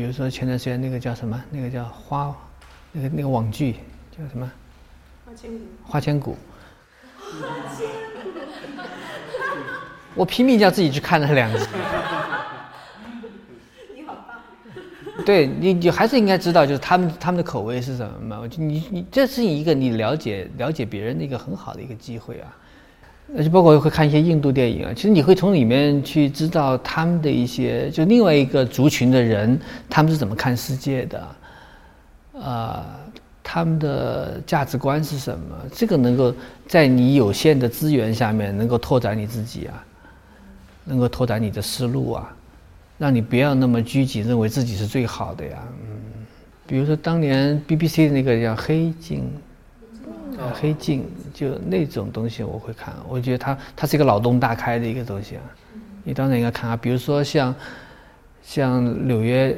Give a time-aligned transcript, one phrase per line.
[0.00, 2.34] 如说前段时间那个叫什么，那个叫花，
[2.92, 3.74] 那个那个网剧
[4.10, 4.50] 叫什么？
[5.26, 5.58] 花千骨。
[5.84, 6.36] 花千骨。
[10.14, 11.66] 我拼命叫自己去看了两集。
[13.94, 14.40] 你好棒。
[15.26, 18.38] 对你，你还是应该知道，就是他们他们的口味是什么嘛？
[18.40, 22.56] 我就你你这是一个你了解了解别人的一个很好的一个机会啊。
[23.34, 31.28] 而且包括会看一些印度电影啊，其实你会从里面去知道他们的一些就另外一个族群的人他们是怎么看世界的，
[32.38, 32.84] 啊，
[33.42, 35.56] 他们的价值观是什么？
[35.72, 36.34] 这个能够
[36.68, 39.82] 在你有限的资源下面能够拓展你自己啊，
[40.84, 42.30] 能够拓展你的思路啊，
[42.98, 45.58] 让你不要那么拘谨，认为自己是最好的呀。
[45.84, 46.26] 嗯，
[46.66, 49.20] 比如说当年 BBC 的那个叫《黑镜》。
[50.50, 55.42] 黑镜就那种东西我会看，我觉得它它是一个脑洞大开的一个东西啊，
[56.02, 56.76] 你当然应该看啊。
[56.76, 57.54] 比如说像
[58.42, 59.56] 像纽约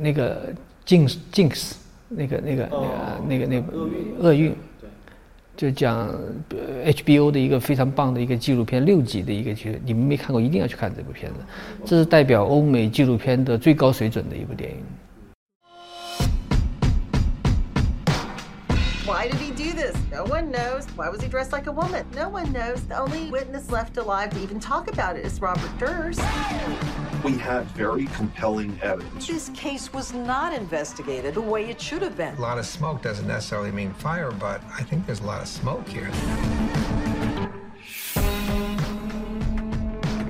[0.00, 0.52] 那个
[0.86, 1.72] Jinx Jinx
[2.08, 2.68] 那个那个
[3.28, 3.62] 那个那个那
[4.20, 4.54] 厄运，
[5.56, 6.14] 就讲
[6.84, 11.38] HBO 的一个非常棒的一个纪录片，六集的一个剧，你们没看过一定要去看这部片子，
[11.84, 14.76] 这是代表欧美纪录片的最高水准的一部电影。
[19.04, 19.94] Why did he do this?
[20.10, 20.86] No one knows.
[20.96, 22.06] Why was he dressed like a woman?
[22.14, 22.82] No one knows.
[22.86, 26.20] The only witness left alive to even talk about it is Robert Durst.
[27.22, 29.26] We have very compelling evidence.
[29.26, 32.34] This case was not investigated the way it should have been.
[32.36, 35.48] A lot of smoke doesn't necessarily mean fire, but I think there's a lot of
[35.48, 36.08] smoke here.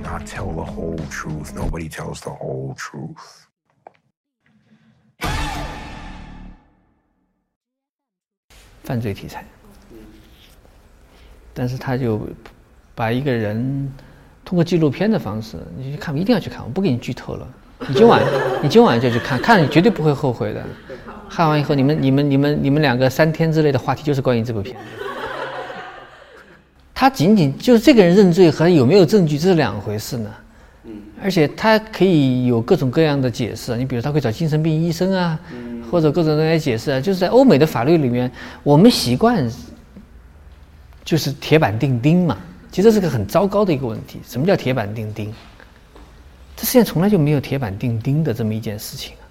[0.03, 1.55] Not tell the whole truth.
[1.55, 3.47] Nobody tells the whole truth.
[8.85, 9.45] 犯罪题材，
[11.53, 12.21] 但是他就
[12.95, 13.91] 把一个人
[14.45, 17.49] 通过纪录片的方式，你去看，一定要去看，我不给你剧透了。
[17.89, 18.23] 你今晚，
[18.63, 20.63] 你今晚就去看，看了你绝对不会后悔的。
[21.29, 24.77] 看完以后，你们、你们、你们、你们两个三天之内的话题就是关于这部片。
[26.95, 30.31] 他仅仅就是这个人认罪和有没有证据，这是两回事呢。
[31.23, 35.39] 而且他可以有各种各样的解释，你比如他会找精神病医生啊。
[35.95, 38.29] 或者各种各样解释啊，就是在欧美的法律里面，
[38.65, 39.49] 我们习惯
[41.05, 42.37] 就是铁板钉钉嘛。
[42.73, 44.19] 其实这是个很糟糕的一个问题。
[44.27, 45.33] 什么叫铁板钉钉？
[46.57, 49.23] 这世界上从来就没有铁板钉钉的这么一件事情啊。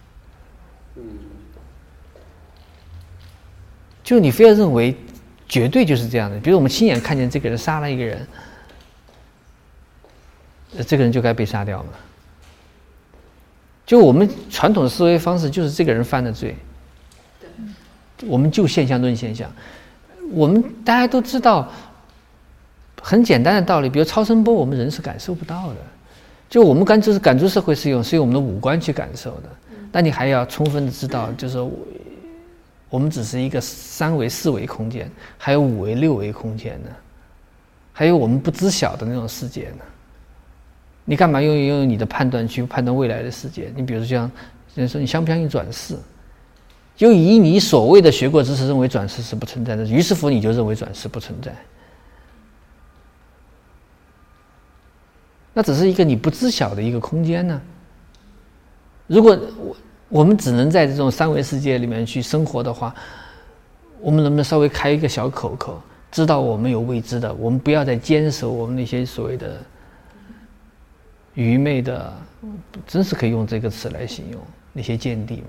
[4.02, 4.96] 就你非要认为
[5.50, 8.26] 绝对就是这样的，比如我们亲眼看见这个人杀了一个人，
[10.88, 11.90] 这个人就该被杀掉吗？
[13.86, 16.56] 就我们传统的思维方式，就是这个人犯的罪，
[18.26, 19.52] 我们就现象论现象。
[20.32, 21.70] 我们大家都知道，
[23.02, 25.76] 很简单的道理，比如超声波，我们人是感受不到的。
[26.50, 29.50] 就我们感知是感知社会是用是用我们的五官去感受的。
[29.92, 31.60] 那你还要充分的知道，就是
[32.90, 36.90] 我们只是一个三维、四维空间，还有五维、六维空间呢，
[37.92, 39.84] 还有我们不知晓的那种世界呢。
[41.06, 43.72] 你干嘛用用你的判断去判断未来的世界？
[43.76, 44.32] 你比如像，
[44.74, 45.98] 人说你相不相信转世？
[46.96, 51.54] 就以你所谓的学过知识认为转世是不存在的，于是乎你就认为转世不存在。
[55.54, 57.62] 那只是一个你不知晓的一个空间呢。
[59.08, 59.76] 如果我
[60.08, 62.96] 我们只能在这种三维世界里面去生活的话，
[64.00, 65.82] 我们能不能稍微开一个小口口，
[66.12, 67.34] 知道我们有未知的？
[67.34, 69.58] 我们不要再坚守我们那些所谓的。
[71.36, 72.14] 愚昧的，
[72.86, 74.40] 真是可以用这个词来形容
[74.72, 75.46] 那些间谍们。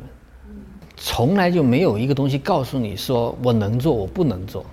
[0.97, 4.65] 从来就没有一个东西告诉你说我能做，我不能做。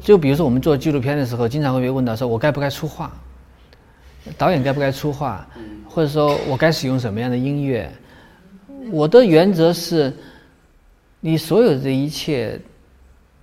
[0.00, 3.12] 就比如说我们做纪录片的时候，经常会被问到说，我该不该出画？
[4.36, 5.46] 导演该不该出画？
[5.88, 7.92] 或者说我该使用什么样的音乐？
[8.90, 10.12] 我的原则是，
[11.20, 12.58] 你所有的一切，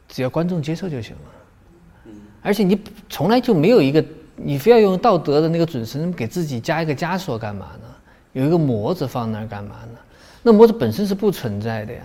[0.10, 2.12] 只要观众接受就行了。
[2.42, 2.80] 而且你
[3.10, 4.04] 从来就没有一个。
[4.38, 7.88] 你非要用道德的那个准绳给自己加一个枷锁干嘛呢？
[8.34, 10.00] 有一个模子放那儿干嘛呢？
[10.44, 12.02] 那模子本身是不存在的呀。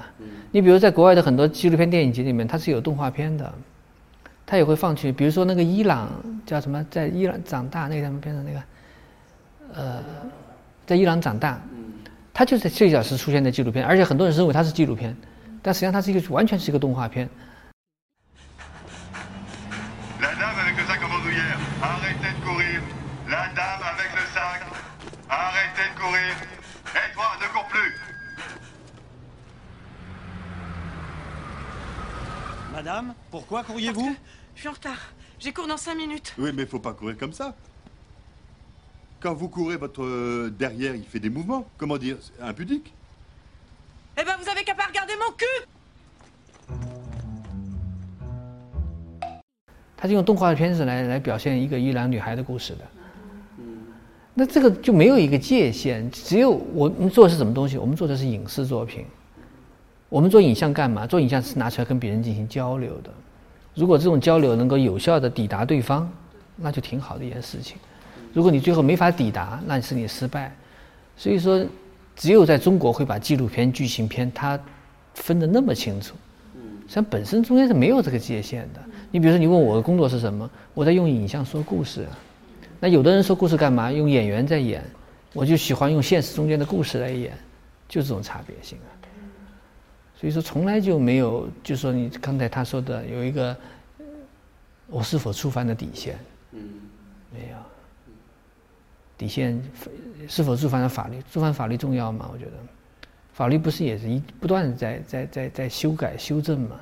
[0.50, 3.52] 你比如在国外的很多纪录片电影集里面，它是有动画片的，
[4.46, 5.12] 它也会放去。
[5.12, 6.08] 比如说那个伊朗
[6.46, 8.62] 叫什么，在伊朗长大那个什么片子那个，
[9.74, 10.02] 呃，
[10.86, 11.60] 在伊朗长大，
[12.32, 15.14] 它就是这小时出现的纪录片，而且很多人认为它是纪录片，
[15.60, 17.28] 但实际上它是一个完全是一个动画片。
[32.73, 34.15] Madame, pourquoi courriez-vous
[34.55, 34.99] Je suis en retard.
[35.39, 36.35] J'ai cours dans cinq minutes.
[36.37, 37.55] Oui, mais faut pas courir comme ça.
[39.19, 41.67] Quand vous courez, votre euh, derrière, il fait des mouvements.
[41.77, 42.93] Comment dire Impudique.
[44.19, 45.67] Eh ben, vous avez qu'à pas regarder mon cul
[49.99, 52.87] 他是用动画片子来来表现一个伊朗女孩的故事的。
[54.34, 57.76] 那这个就没有一个界限，只有我们做的是什么东西？
[57.76, 59.04] 我们做的是影视作品。
[60.08, 61.06] 我们做影像干嘛？
[61.06, 63.10] 做影像是拿出来跟别人进行交流的。
[63.74, 66.10] 如果这种交流能够有效的抵达对方，
[66.56, 67.76] 那就挺好的一件事情。
[68.32, 70.54] 如果你最后没法抵达，那是你失败。
[71.16, 71.64] 所以说，
[72.16, 74.58] 只有在中国会把纪录片、剧情片它
[75.14, 76.14] 分得那么清楚。
[76.82, 78.80] 实际上本身中间是没有这个界限的。
[79.10, 80.50] 你比如说，你问我的工作是什么？
[80.72, 82.06] 我在用影像说故事。
[82.84, 83.92] 那有的人说故事干嘛？
[83.92, 84.82] 用演员在演，
[85.34, 87.32] 我就喜欢用现实中间的故事来演，
[87.88, 88.90] 就这种差别性啊。
[90.16, 93.56] 所以说，从来就没有，就说你刚才他说的有一个，
[94.88, 96.18] 我是否触犯了底线？
[96.50, 96.60] 嗯，
[97.32, 97.56] 没有。
[99.16, 99.62] 底线
[100.28, 101.22] 是否触犯了法律？
[101.30, 102.28] 触犯法律重要吗？
[102.32, 102.52] 我觉得，
[103.32, 106.80] 法律不是也是一不断的在在在在修改修正吗？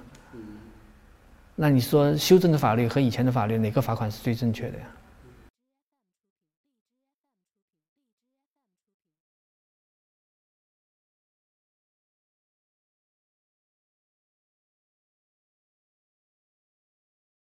[1.55, 4.85] 那你说修正的法律和以前的法律哪个罚款是最正确的呀？